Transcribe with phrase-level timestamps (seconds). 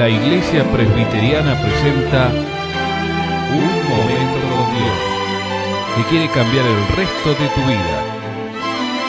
[0.00, 2.32] la Iglesia Presbiteriana presenta
[3.52, 4.98] Un Momento con Dios,
[5.94, 8.02] que quiere cambiar el resto de tu vida.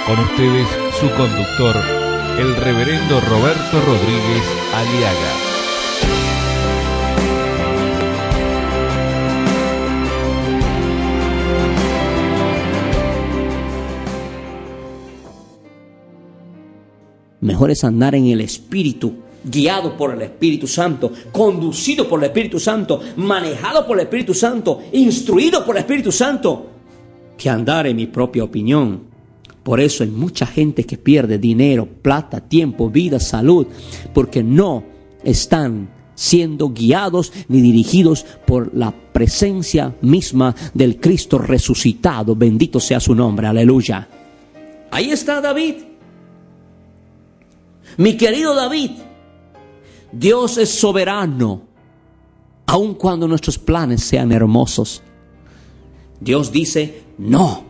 [0.06, 0.68] Con ustedes,
[1.00, 1.78] su conductor,
[2.38, 4.44] el reverendo Roberto Rodríguez
[4.76, 5.32] Aliaga.
[17.40, 22.60] Mejor es andar en el Espíritu, guiado por el Espíritu Santo, conducido por el Espíritu
[22.60, 26.68] Santo, manejado por el Espíritu Santo, instruido por el Espíritu Santo,
[27.38, 29.12] que andar en mi propia opinión.
[29.64, 33.68] Por eso hay mucha gente que pierde dinero, plata, tiempo, vida, salud,
[34.14, 34.84] porque no
[35.24, 42.36] están siendo guiados ni dirigidos por la presencia misma del Cristo resucitado.
[42.36, 44.08] Bendito sea su nombre, aleluya.
[44.92, 45.76] Ahí está David
[47.98, 48.92] mi querido David,
[50.12, 51.62] Dios es soberano,
[52.66, 55.02] aun cuando nuestros planes sean hermosos.
[56.20, 57.64] Dios dice no.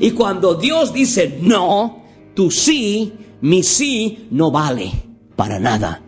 [0.00, 2.02] Y cuando Dios dice no,
[2.34, 4.92] tu sí, mi sí, no vale
[5.36, 6.02] para nada.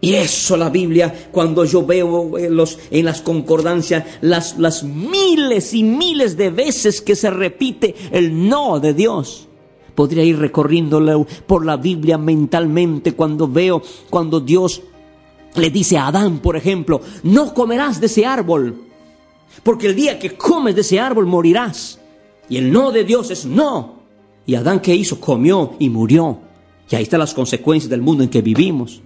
[0.00, 5.74] Y eso la Biblia, cuando yo veo en, los, en las concordancias las, las miles
[5.74, 9.47] y miles de veces que se repite el no de Dios
[9.98, 14.80] podría ir recorriéndolo por la Biblia mentalmente cuando veo, cuando Dios
[15.56, 18.80] le dice a Adán, por ejemplo, no comerás de ese árbol,
[19.64, 21.98] porque el día que comes de ese árbol morirás.
[22.48, 23.96] Y el no de Dios es no.
[24.46, 25.18] Y Adán qué hizo?
[25.18, 26.42] Comió y murió.
[26.88, 29.02] Y ahí están las consecuencias del mundo en que vivimos.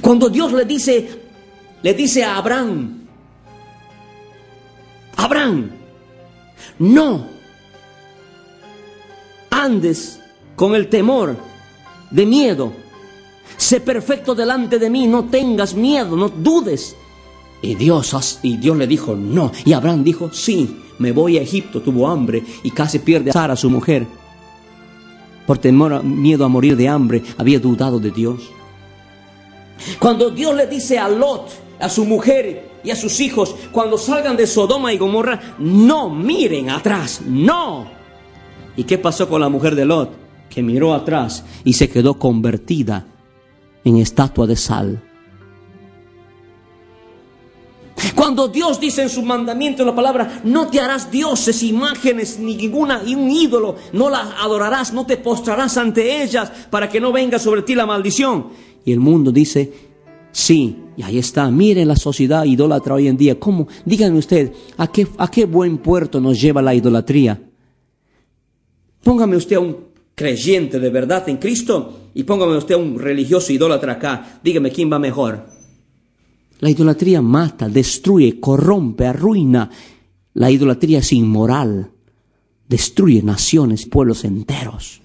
[0.00, 1.08] Cuando Dios le dice,
[1.84, 3.06] le dice a Abraham,
[5.14, 5.75] Abraham,
[6.78, 7.26] no
[9.50, 10.20] andes
[10.54, 11.36] con el temor
[12.10, 12.72] de miedo.
[13.56, 16.94] Sé perfecto delante de mí, no tengas miedo, no dudes.
[17.62, 19.50] Y Dios, y Dios le dijo, no.
[19.64, 23.56] Y Abraham dijo, sí, me voy a Egipto, tuvo hambre y casi pierde a Sara,
[23.56, 24.06] su mujer.
[25.46, 28.50] Por temor, miedo a morir de hambre, había dudado de Dios.
[29.98, 34.36] Cuando Dios le dice a Lot, a su mujer, y a sus hijos cuando salgan
[34.36, 37.88] de Sodoma y Gomorra, no miren atrás, no.
[38.76, 40.12] ¿Y qué pasó con la mujer de Lot?
[40.48, 43.04] Que miró atrás y se quedó convertida
[43.84, 45.02] en estatua de sal.
[48.14, 52.54] Cuando Dios dice en su mandamiento en la palabra, no te harás dioses, imágenes, ni
[52.54, 57.10] ninguna, y un ídolo, no las adorarás, no te postrarás ante ellas para que no
[57.10, 58.48] venga sobre ti la maldición.
[58.84, 59.85] Y el mundo dice,
[60.36, 63.40] sí, y ahí está, mire la sociedad idólatra hoy en día.
[63.40, 63.68] ¿Cómo?
[63.84, 67.40] Díganme usted, ¿a qué, ¿a qué buen puerto nos lleva la idolatría?
[69.02, 69.76] Póngame usted a un
[70.14, 74.40] creyente de verdad en Cristo y póngame usted a un religioso idólatra acá.
[74.42, 75.46] Dígame quién va mejor.
[76.60, 79.70] La idolatría mata, destruye, corrompe, arruina.
[80.34, 81.90] La idolatría es inmoral.
[82.68, 85.02] Destruye naciones, pueblos enteros.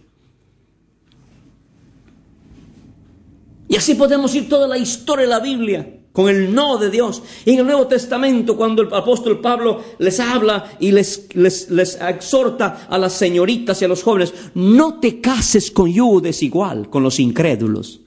[3.71, 7.23] Y así podemos ir toda la historia de la Biblia con el no de Dios.
[7.45, 12.85] Y en el Nuevo Testamento, cuando el apóstol Pablo les habla y les, les, exhorta
[12.89, 17.17] a las señoritas y a los jóvenes, no te cases con yugo desigual, con los
[17.21, 18.01] incrédulos.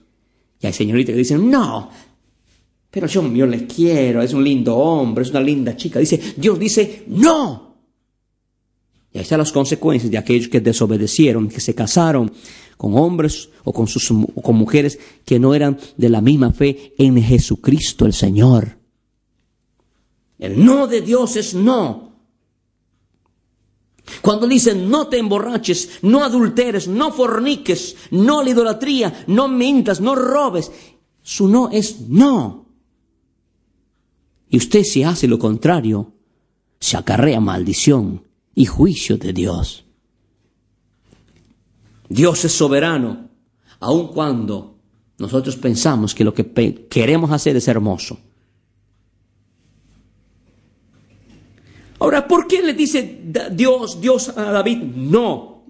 [0.60, 1.88] Y hay señoritas que dicen, no,
[2.90, 5.98] pero yo, yo le quiero, es un lindo hombre, es una linda chica.
[5.98, 7.73] Dice, Dios dice, no.
[9.14, 12.32] Y ahí están las consecuencias de aquellos que desobedecieron, que se casaron
[12.76, 17.22] con hombres o con, sus, con mujeres que no eran de la misma fe en
[17.22, 18.76] Jesucristo el Señor.
[20.36, 22.12] El no de Dios es no.
[24.20, 30.16] Cuando dicen no te emborraches, no adulteres, no forniques, no la idolatría, no mintas, no
[30.16, 30.72] robes,
[31.22, 32.66] su no es no.
[34.48, 36.14] Y usted si hace lo contrario,
[36.80, 39.84] se acarrea maldición y juicio de Dios.
[42.08, 43.28] Dios es soberano,
[43.80, 44.76] aun cuando
[45.18, 48.18] nosotros pensamos que lo que queremos hacer es hermoso.
[51.98, 53.22] Ahora, ¿por qué le dice
[53.52, 54.78] Dios, Dios a David?
[54.82, 55.64] No.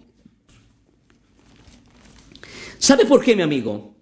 [2.79, 3.95] ¿Sabe por qué, mi amigo?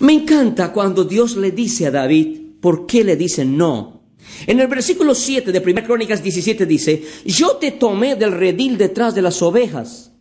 [0.00, 4.02] Me encanta cuando Dios le dice a David, ¿por qué le dice no?
[4.46, 9.14] En el versículo 7 de 1 Crónicas 17 dice, yo te tomé del redil detrás
[9.14, 10.12] de las ovejas.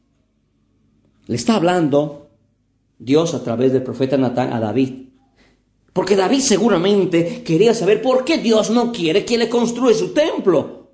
[1.26, 2.30] Le está hablando
[3.00, 5.08] Dios a través del profeta Natán a David.
[5.94, 10.92] Porque David seguramente quería saber por qué Dios no quiere que le construya su templo.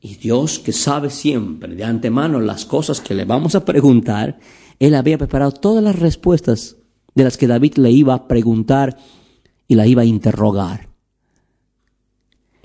[0.00, 4.38] Y Dios, que sabe siempre de antemano las cosas que le vamos a preguntar,
[4.78, 6.79] Él había preparado todas las respuestas
[7.14, 8.96] de las que David le iba a preguntar
[9.68, 10.88] y la iba a interrogar.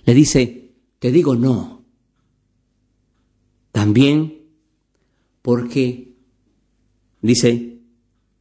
[0.06, 1.84] Le dice, te digo no.
[3.72, 4.46] También
[5.42, 6.16] porque,
[7.22, 7.80] dice,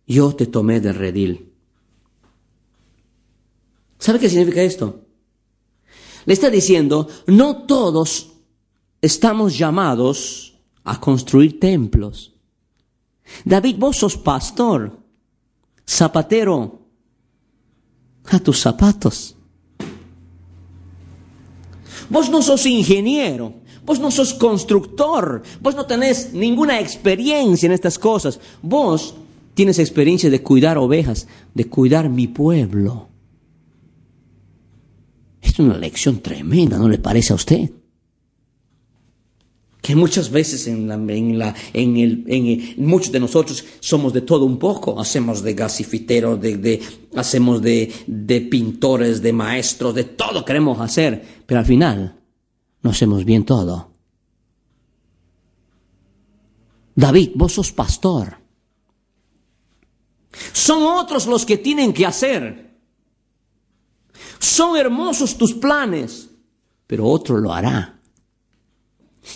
[0.06, 1.52] yo te tomé del redil.
[3.98, 5.06] ¿Sabe qué significa esto?
[6.26, 8.32] Le está diciendo, no todos
[9.00, 12.34] estamos llamados a construir templos.
[13.44, 15.03] David, vos sos pastor,
[15.86, 16.81] zapatero,
[18.31, 19.36] a tus zapatos.
[22.08, 23.54] Vos no sos ingeniero,
[23.84, 28.40] vos no sos constructor, vos no tenés ninguna experiencia en estas cosas.
[28.62, 29.14] Vos
[29.54, 33.08] tienes experiencia de cuidar ovejas, de cuidar mi pueblo.
[35.40, 37.70] Es una lección tremenda, ¿no le parece a usted?
[39.84, 44.22] Que muchas veces en, la, en, la, en, el, en muchos de nosotros somos de
[44.22, 46.82] todo un poco, hacemos de gasifiteros, de, de,
[47.14, 52.19] hacemos de, de pintores, de maestros, de todo queremos hacer, pero al final
[52.81, 53.90] no hacemos bien todo.
[56.94, 58.38] David, vos sos pastor.
[60.54, 62.81] Son otros los que tienen que hacer.
[64.38, 66.31] Son hermosos tus planes,
[66.86, 67.94] pero otro lo hará.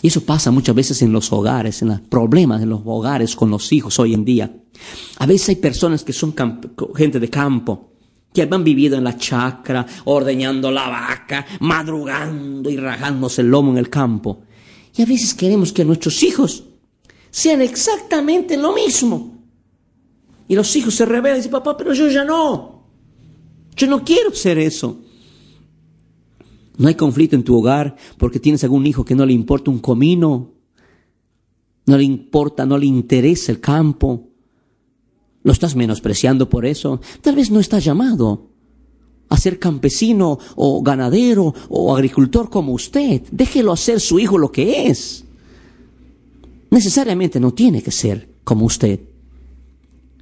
[0.03, 3.51] Y eso pasa muchas veces en los hogares, en los problemas de los hogares con
[3.51, 4.55] los hijos hoy en día.
[5.19, 6.35] A veces hay personas que son
[6.95, 7.93] gente de campo,
[8.33, 13.79] que han vivido en la chacra, ordeñando la vaca, madrugando y rajándose el lomo en
[13.79, 14.43] el campo.
[14.97, 16.65] Y a veces queremos que nuestros hijos
[17.31, 19.39] sean exactamente lo mismo.
[20.47, 22.85] Y los hijos se rebelan y dicen, papá, pero yo ya no.
[23.77, 25.03] Yo no quiero ser eso.
[26.79, 29.81] No hay conflicto en tu hogar porque tienes algún hijo que no le importa un
[29.81, 30.53] comino,
[31.87, 34.29] no le importa, no le interesa el campo.
[35.43, 37.01] Lo estás menospreciando por eso.
[37.21, 38.49] Tal vez no estás llamado
[39.29, 43.23] a ser campesino o ganadero o agricultor como usted.
[43.33, 45.25] Déjelo hacer su hijo lo que es.
[46.71, 49.01] Necesariamente no tiene que ser como usted.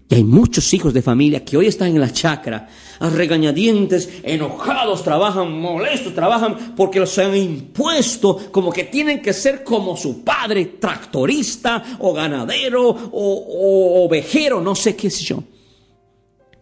[0.09, 2.69] Y hay muchos hijos de familia que hoy están en la chacra,
[3.01, 9.65] a regañadientes, enojados, trabajan molestos, trabajan porque los han impuesto como que tienen que ser
[9.65, 15.43] como su padre, tractorista o ganadero o, ovejero, no sé qué sé yo.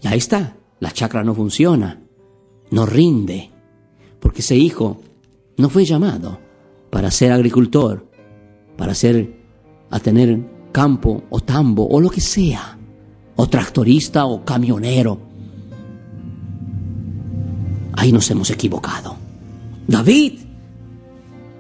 [0.00, 2.00] Y ahí está, la chacra no funciona,
[2.70, 3.50] no rinde,
[4.20, 5.02] porque ese hijo
[5.58, 6.40] no fue llamado
[6.88, 8.08] para ser agricultor,
[8.78, 9.36] para ser,
[9.90, 10.40] a tener
[10.72, 12.73] campo o tambo o lo que sea
[13.36, 15.18] o tractorista o camionero.
[17.92, 19.16] Ahí nos hemos equivocado.
[19.86, 20.40] David,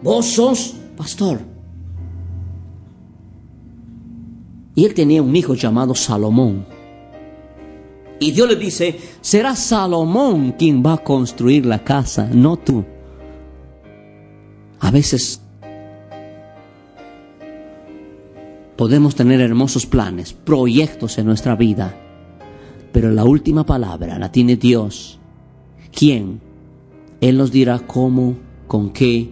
[0.02, 1.40] vos sos pastor.
[4.74, 6.66] Y él tenía un hijo llamado Salomón.
[8.18, 12.84] Y Dios le dice, será Salomón quien va a construir la casa, no tú.
[14.80, 15.40] A veces
[18.76, 21.96] Podemos tener hermosos planes, proyectos en nuestra vida,
[22.92, 25.18] pero la última palabra la tiene Dios.
[25.92, 26.40] ¿Quién?
[27.20, 29.30] Él nos dirá cómo, con qué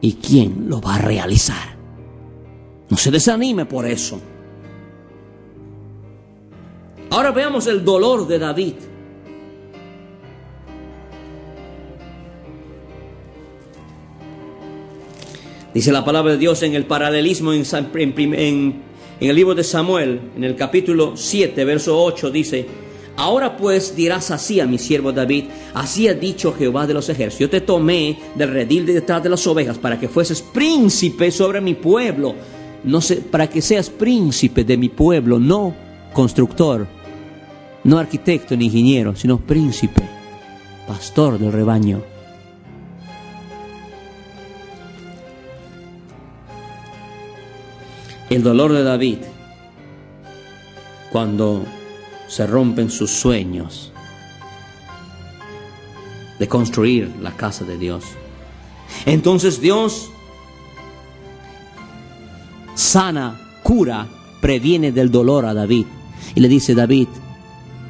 [0.00, 1.76] y quién lo va a realizar.
[2.90, 4.20] No se desanime por eso.
[7.10, 8.74] Ahora veamos el dolor de David.
[15.76, 17.62] Dice la palabra de Dios en el paralelismo en,
[19.20, 22.66] el libro de Samuel, en el capítulo 7, verso 8, dice,
[23.18, 27.40] Ahora pues dirás así a mi siervo David, así ha dicho Jehová de los ejércitos,
[27.40, 31.60] yo te tomé del redil de detrás de las ovejas para que fueses príncipe sobre
[31.60, 32.34] mi pueblo,
[32.82, 35.74] no sé, para que seas príncipe de mi pueblo, no
[36.14, 36.86] constructor,
[37.84, 40.00] no arquitecto ni ingeniero, sino príncipe,
[40.88, 42.15] pastor del rebaño.
[48.30, 49.18] El dolor de David
[51.12, 51.64] cuando
[52.28, 53.92] se rompen sus sueños
[56.38, 58.04] de construir la casa de Dios.
[59.06, 60.10] Entonces Dios
[62.76, 64.06] sana, cura,
[64.40, 65.86] previene del dolor a David.
[66.34, 67.08] Y le dice, David,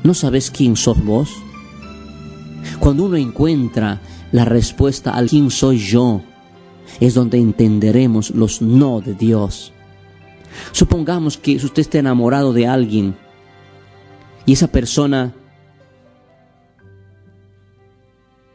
[0.05, 1.31] ¿no sabes quién sos vos?
[2.79, 4.01] Cuando uno encuentra
[4.33, 6.23] la respuesta al quién soy yo,
[7.01, 9.73] es donde entenderemos los no de Dios.
[10.73, 13.17] Supongamos que usted está enamorado de alguien
[14.45, 15.35] y esa persona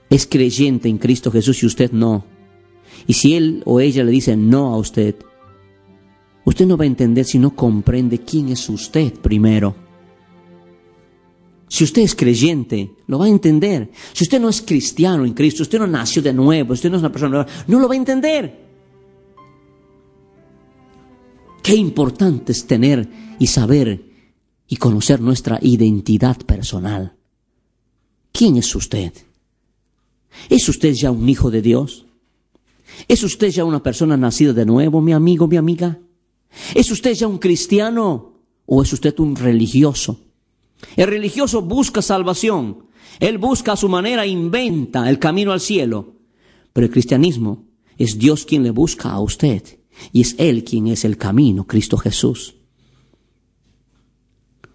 [0.10, 2.26] es creyente en Cristo Jesús y usted no,
[3.08, 5.16] y si él o ella le dice no a usted,
[6.46, 9.76] usted no va a entender si no comprende quién es usted primero.
[11.68, 13.92] Si usted es creyente, lo va a entender.
[14.12, 17.02] Si usted no es cristiano en Cristo, usted no nació de nuevo, usted no es
[17.02, 18.61] una persona nueva, no lo va a entender.
[21.62, 23.08] Qué importante es tener
[23.40, 24.04] y saber
[24.68, 27.16] y conocer nuestra identidad personal.
[28.32, 29.14] ¿Quién es usted?
[30.50, 32.06] ¿Es usted ya un hijo de Dios?
[33.08, 36.00] ¿Es usted ya una persona nacida de nuevo, mi amigo, mi amiga?
[36.74, 38.34] ¿Es usted ya un cristiano
[38.66, 40.20] o es usted un religioso?
[40.96, 42.86] El religioso busca salvación.
[43.20, 46.16] Él busca a su manera, inventa el camino al cielo.
[46.74, 47.66] Pero el cristianismo
[47.98, 49.81] es Dios quien le busca a usted
[50.12, 52.56] y es Él quien es el camino, Cristo Jesús.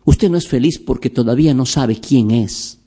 [0.04, 2.78] Usted no es feliz porque todavía no sabe quién es.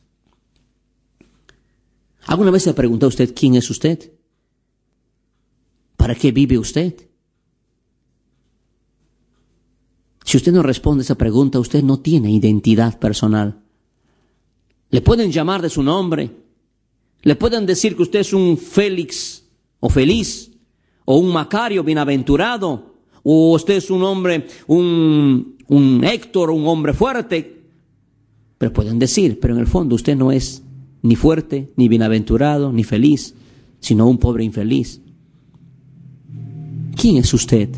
[2.26, 4.14] ¿Alguna vez se ha preguntado usted quién es usted?
[5.98, 7.10] ¿Para qué vive usted?
[10.24, 13.64] Si usted no responde esa pregunta, usted no tiene identidad personal.
[14.92, 16.32] Le pueden llamar de su nombre,
[17.24, 19.44] le pueden decir que usted es un Félix
[19.80, 20.49] o feliz,
[21.12, 27.64] o un Macario bienaventurado, o usted es un hombre, un, un Héctor, un hombre fuerte.
[28.60, 30.62] Pero pueden decir, pero en el fondo usted no es
[31.02, 33.34] ni fuerte, ni bienaventurado, ni feliz,
[33.80, 35.02] sino un pobre infeliz.
[36.96, 37.70] ¿Quién es usted?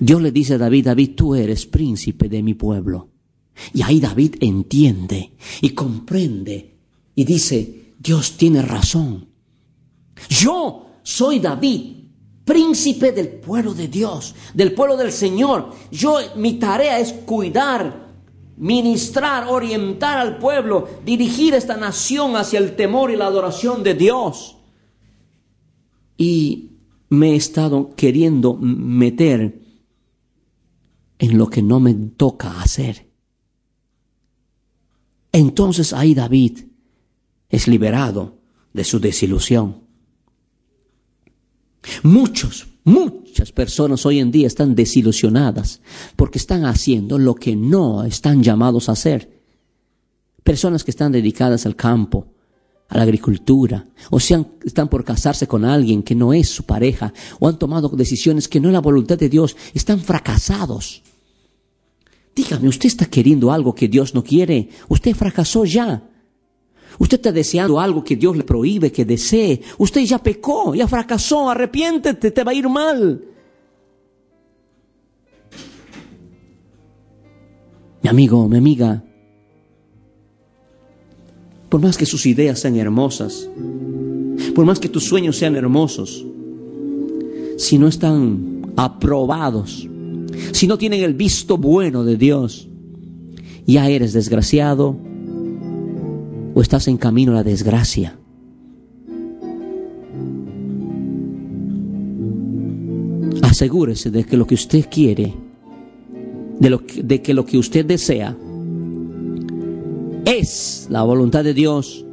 [0.00, 3.10] Dios le dice a David, David, tú eres príncipe de mi pueblo.
[3.74, 6.76] Y ahí David entiende y comprende
[7.14, 9.26] y dice, Dios tiene razón.
[10.30, 12.04] Yo soy David,
[12.44, 15.70] príncipe del pueblo de Dios, del pueblo del Señor.
[15.90, 18.12] Yo, mi tarea es cuidar,
[18.58, 24.58] ministrar, orientar al pueblo, dirigir esta nación hacia el temor y la adoración de Dios.
[26.18, 26.72] Y
[27.08, 29.62] me he estado queriendo meter
[31.18, 33.08] en lo que no me toca hacer.
[35.32, 36.64] Entonces ahí David
[37.48, 38.36] es liberado
[38.74, 39.87] de su desilusión.
[42.02, 45.80] Muchos, muchas personas hoy en día están desilusionadas
[46.16, 49.42] porque están haciendo lo que no están llamados a hacer.
[50.42, 52.26] Personas que están dedicadas al campo,
[52.88, 57.12] a la agricultura, o sean, están por casarse con alguien que no es su pareja,
[57.38, 61.02] o han tomado decisiones que no es la voluntad de Dios, están fracasados.
[62.34, 66.08] Dígame, usted está queriendo algo que Dios no quiere, usted fracasó ya.
[66.98, 69.60] Usted está deseando algo que Dios le prohíbe que desee.
[69.78, 73.24] Usted ya pecó, ya fracasó, arrepiéntete, te va a ir mal.
[78.02, 79.04] Mi amigo, mi amiga,
[81.68, 83.48] por más que sus ideas sean hermosas,
[84.54, 86.24] por más que tus sueños sean hermosos,
[87.56, 89.88] si no están aprobados,
[90.52, 92.68] si no tienen el visto bueno de Dios,
[93.66, 94.96] ya eres desgraciado
[96.58, 98.18] o estás en camino a la desgracia.
[103.42, 105.34] Asegúrese de que lo que usted quiere,
[106.58, 108.36] de, lo de que lo que usted desea,
[110.24, 112.04] es la voluntad de Dios.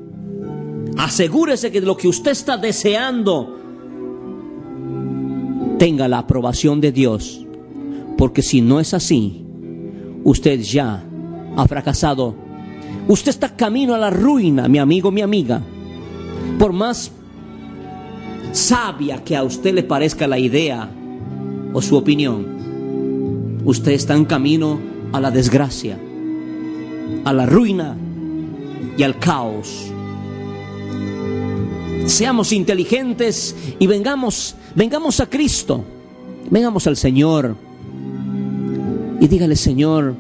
[0.96, 3.58] Asegúrese que lo que usted está deseando
[5.80, 7.44] tenga la aprobación de Dios.
[8.16, 9.44] Porque si no es así,
[10.24, 11.04] usted ya
[11.56, 12.45] ha fracasado.
[13.08, 15.62] Usted está camino a la ruina, mi amigo, mi amiga.
[16.58, 17.12] Por más
[18.52, 20.90] sabia que a usted le parezca la idea
[21.74, 24.80] o su opinión, usted está en camino
[25.12, 26.00] a la desgracia,
[27.26, 27.96] a la ruina
[28.98, 29.92] y al caos.
[32.08, 35.84] Seamos inteligentes y vengamos, vengamos a Cristo,
[36.50, 37.56] vengamos al Señor
[39.20, 40.16] y dígale, Señor,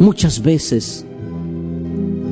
[0.00, 1.06] muchas veces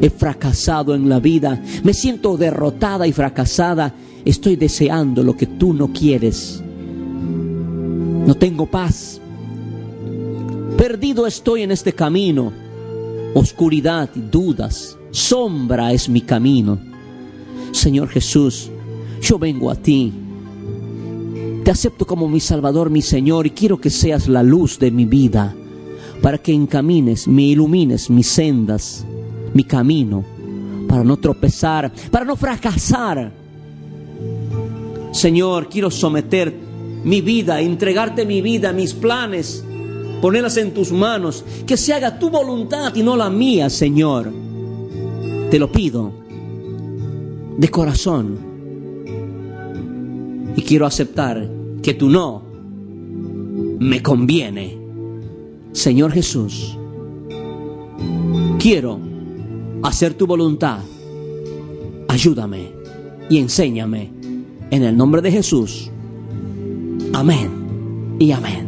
[0.01, 3.95] he fracasado en la vida, me siento derrotada y fracasada,
[4.25, 6.61] estoy deseando lo que tú no quieres.
[8.27, 9.21] No tengo paz.
[10.77, 12.53] Perdido estoy en este camino
[13.35, 16.79] oscuridad y dudas, sombra es mi camino.
[17.73, 18.71] Señor Jesús,
[19.21, 20.13] yo vengo a ti.
[21.65, 25.05] Te acepto como mi Salvador, mi Señor, y quiero que seas la luz de mi
[25.05, 25.55] vida,
[26.23, 29.05] para que encamines, me ilumines mis sendas,
[29.55, 30.25] mi camino,
[30.89, 33.33] para no tropezar, para no fracasar.
[35.13, 36.55] Señor, quiero someter
[37.05, 39.65] mi vida, entregarte mi vida, mis planes,
[40.21, 44.33] ponerlas en tus manos, que se haga tu voluntad y no la mía, Señor.
[45.51, 46.13] Te lo pido
[47.57, 48.39] de corazón.
[50.57, 51.49] Y quiero aceptar
[51.83, 52.43] que tu no
[53.79, 54.78] me conviene.
[55.73, 56.77] Señor Jesús,
[58.59, 58.99] quiero
[59.83, 60.81] hacer tu voluntad.
[62.09, 62.73] Ayúdame
[63.29, 64.11] y enséñame.
[64.71, 65.91] En el nombre de Jesús.
[67.15, 68.68] Amén y amén.